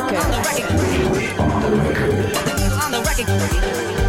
[0.00, 0.18] record.
[0.18, 1.38] On the record.
[1.38, 2.36] On the record.
[2.82, 4.07] On the record.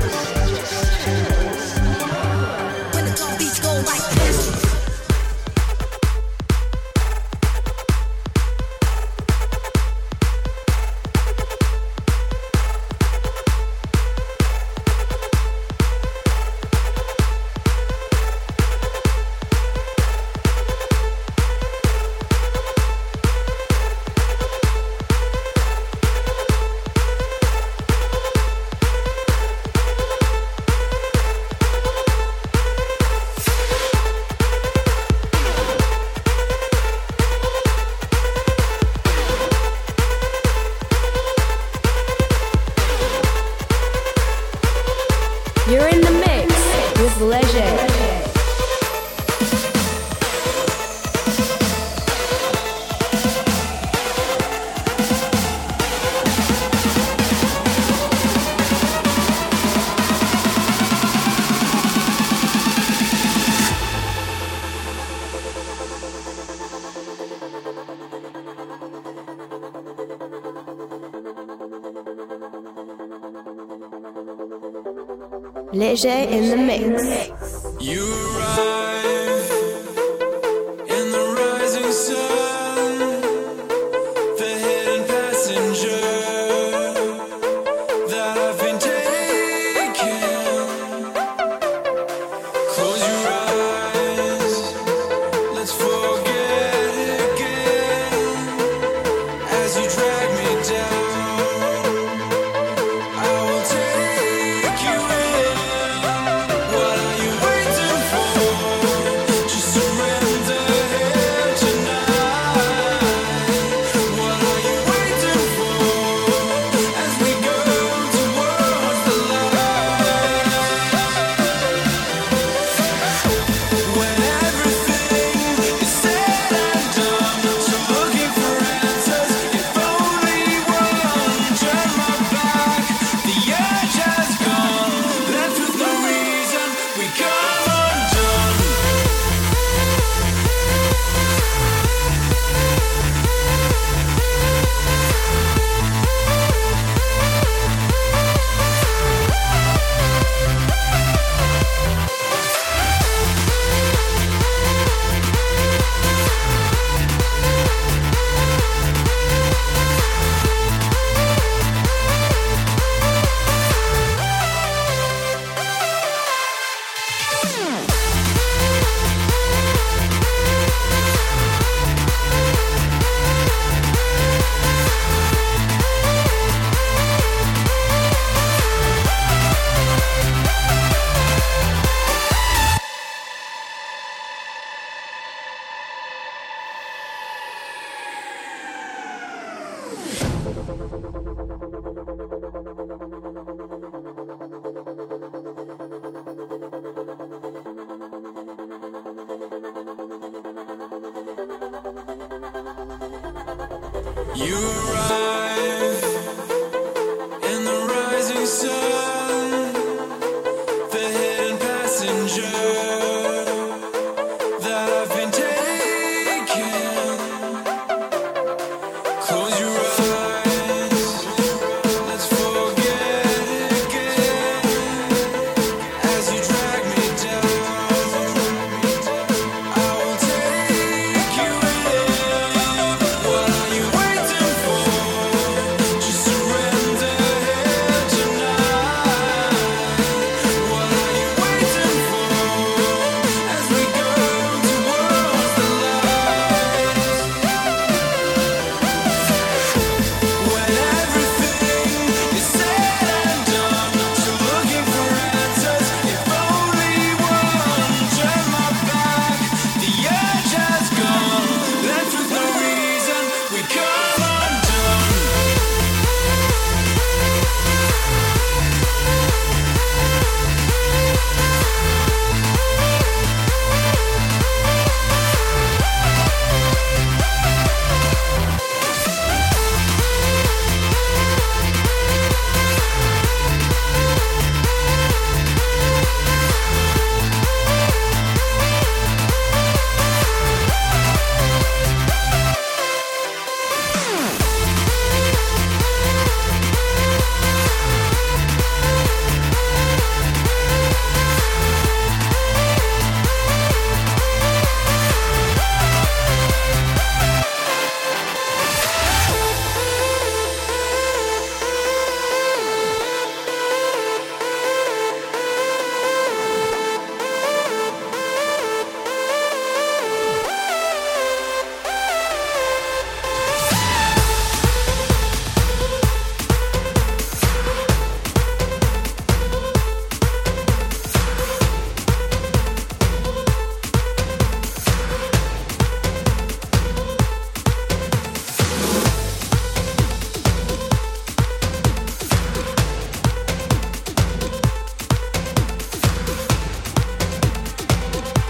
[75.80, 77.32] Léger in the mix.
[77.80, 78.29] You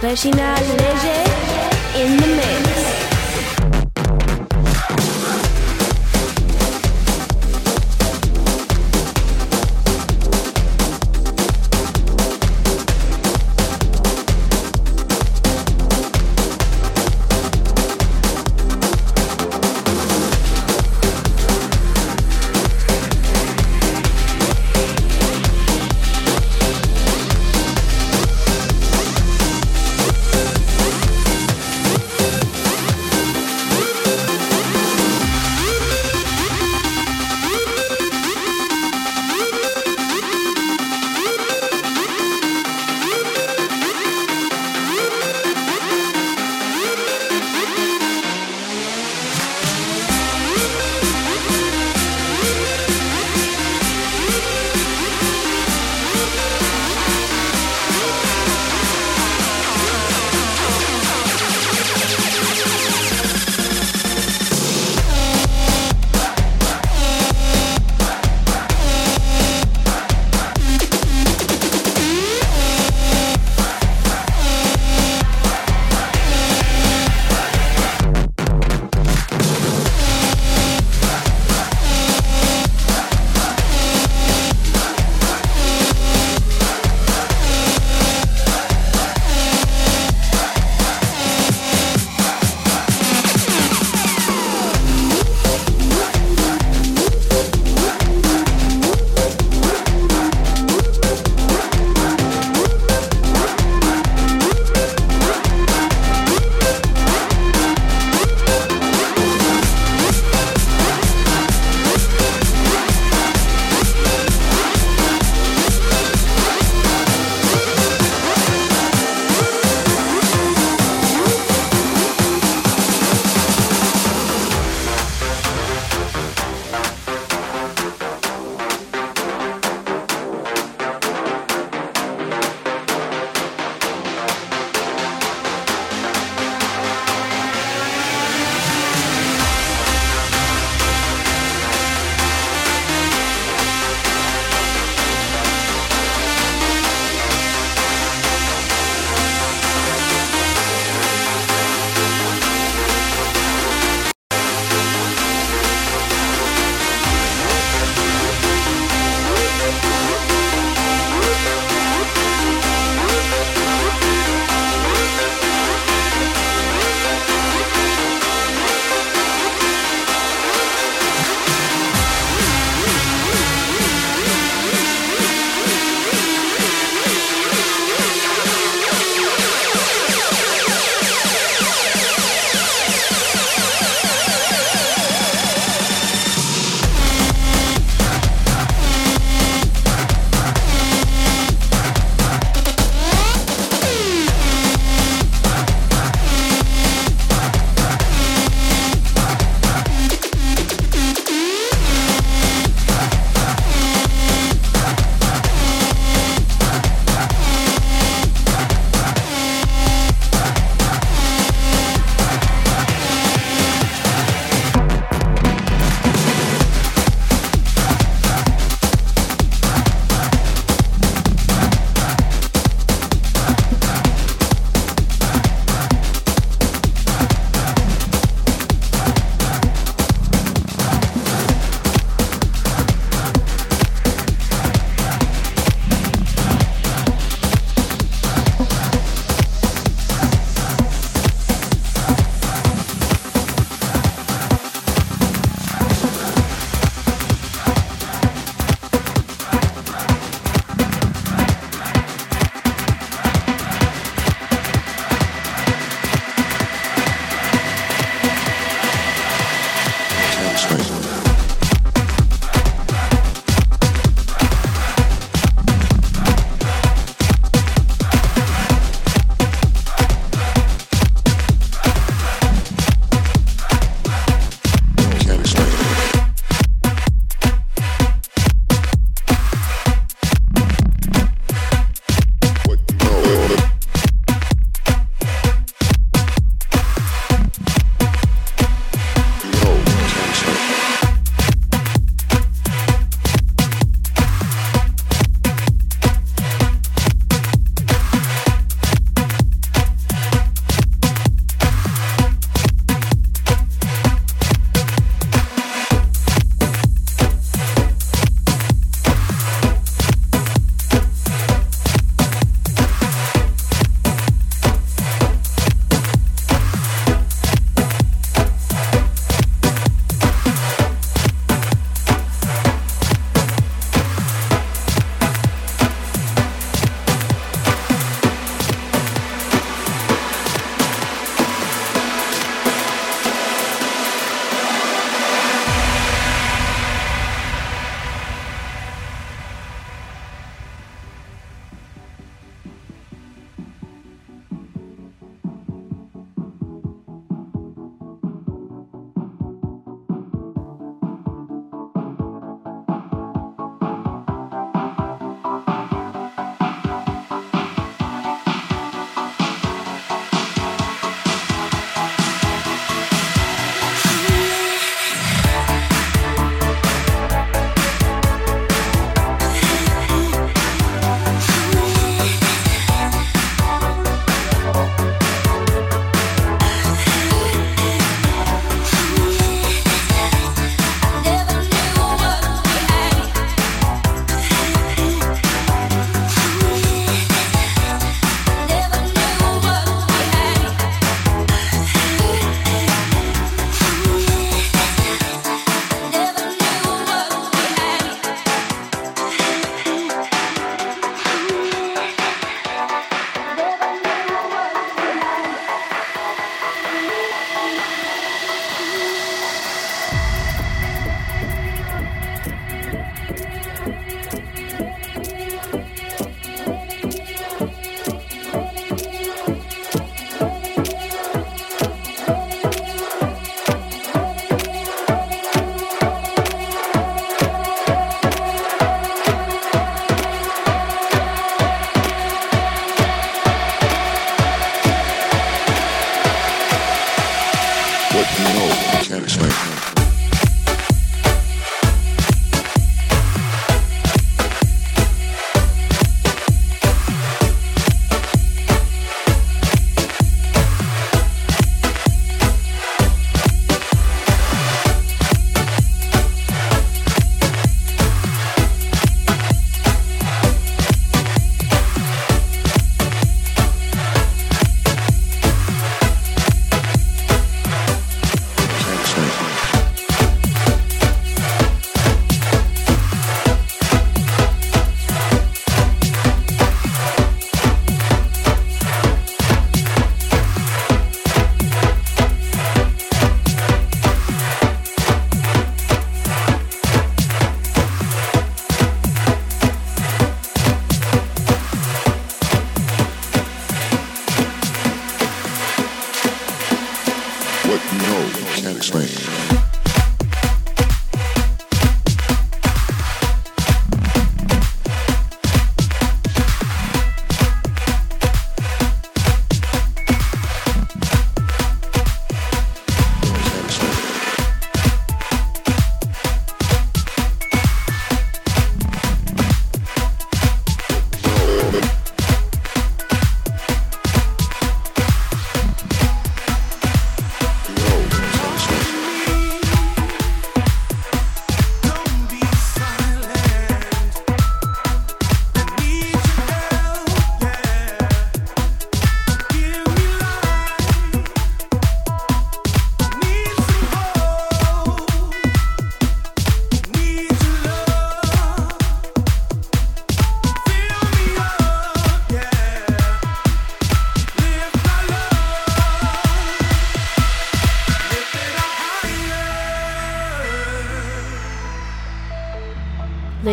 [0.09, 1.28] Regina Leger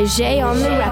[0.07, 0.86] Leger on the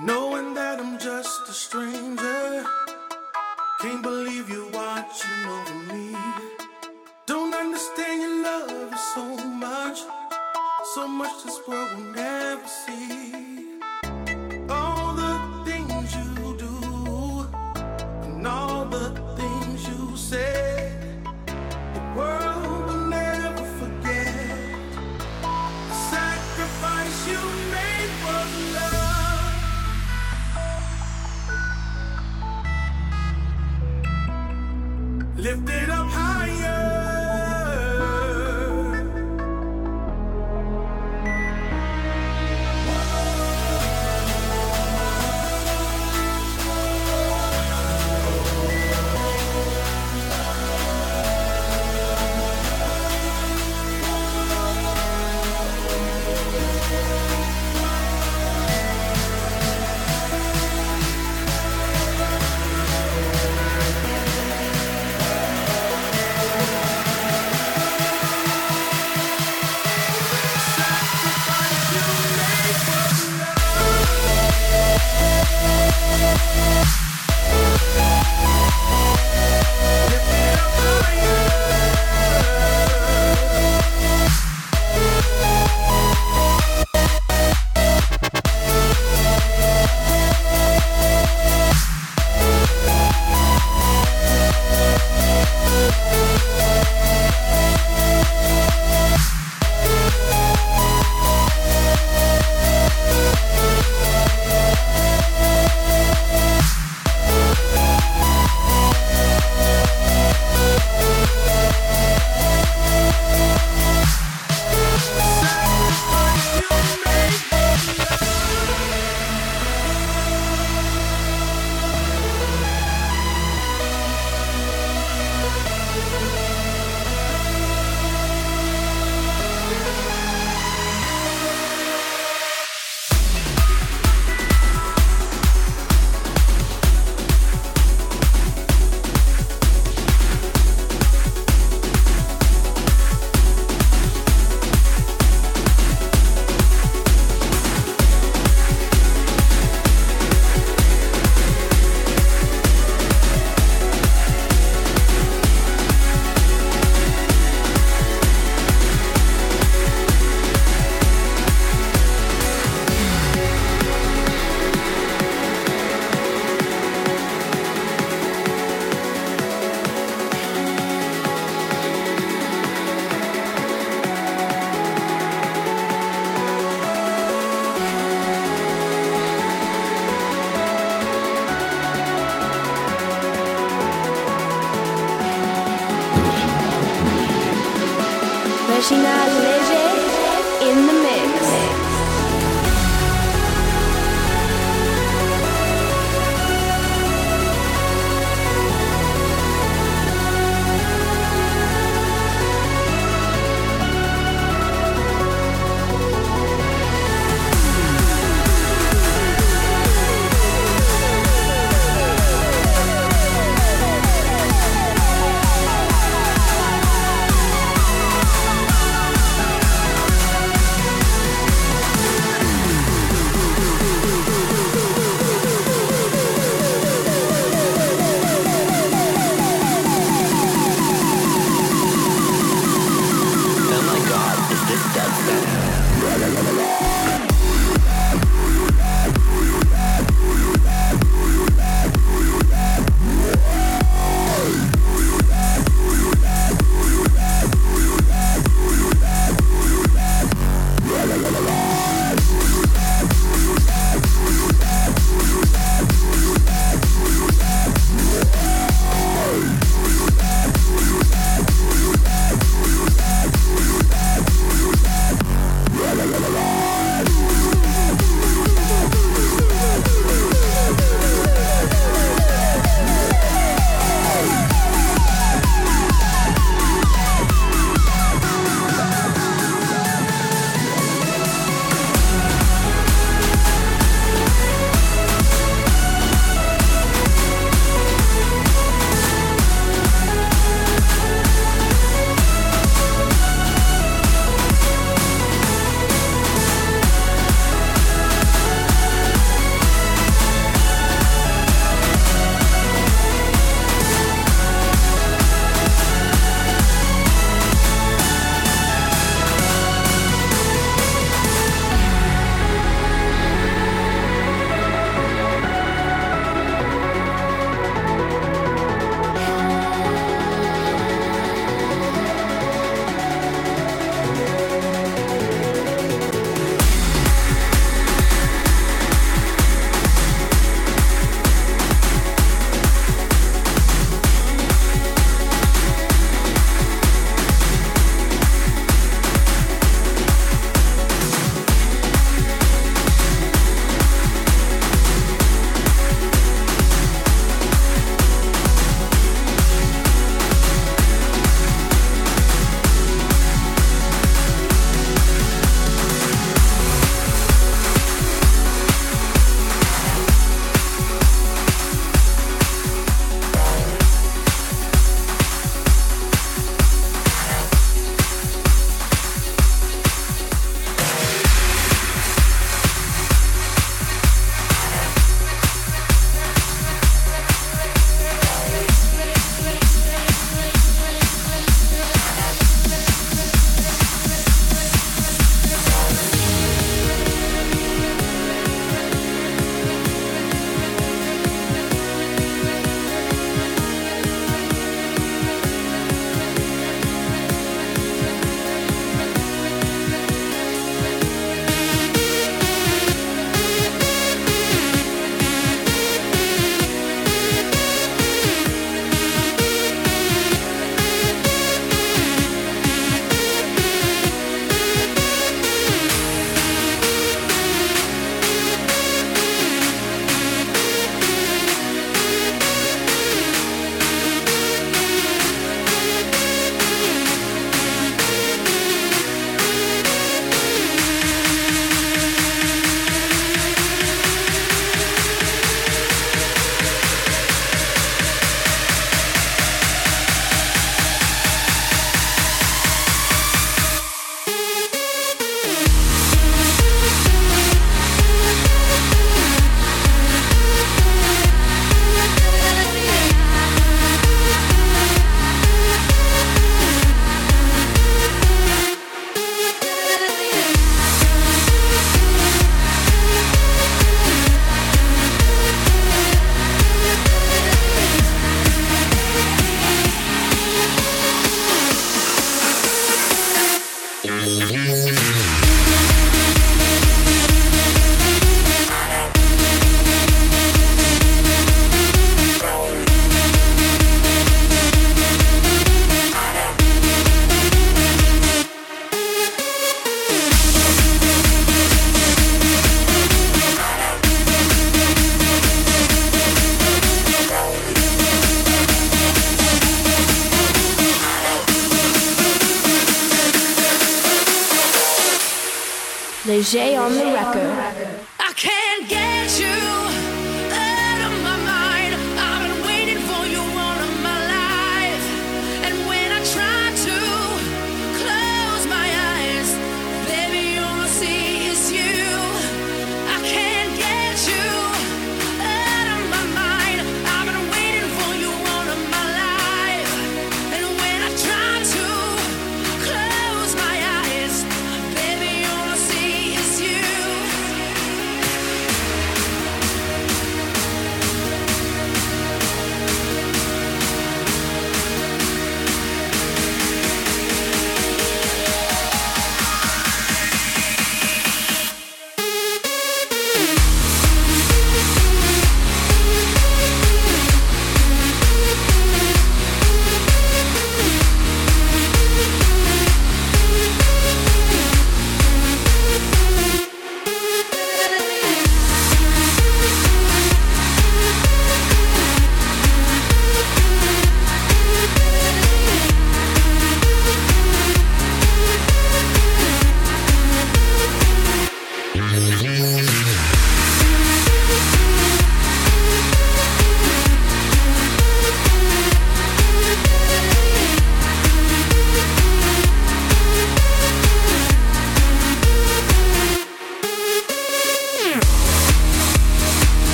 [0.00, 2.64] Knowing that I'm just a stranger,
[3.82, 6.16] can't believe you're watching over me.
[7.26, 9.98] Don't understand your love is so much,
[10.94, 13.71] so much this world will never see.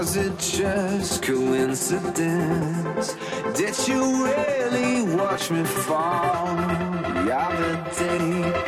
[0.00, 3.14] Was it just coincidence?
[3.54, 8.59] Did you really watch me fall the other day?